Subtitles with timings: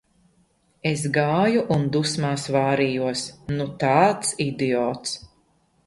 [0.91, 3.27] Es gāju un dusmās vārījos,
[3.61, 5.19] nu tāds idiots.